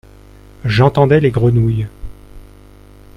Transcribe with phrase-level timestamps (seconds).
[0.65, 1.85] J’entendais les grenouilles.